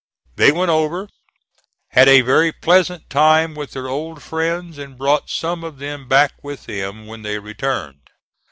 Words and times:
They 0.35 0.51
went 0.51 0.71
over, 0.71 1.09
had 1.89 2.07
a 2.07 2.21
very 2.21 2.51
pleasant 2.51 3.07
time 3.07 3.53
with 3.53 3.73
their 3.73 3.87
old 3.87 4.23
friends, 4.23 4.79
and 4.79 4.97
brought 4.97 5.29
some 5.29 5.63
of 5.63 5.77
them 5.77 6.07
back 6.07 6.33
with 6.43 6.65
them 6.65 7.05
when 7.05 7.21
they 7.21 7.37
returned. 7.37 8.01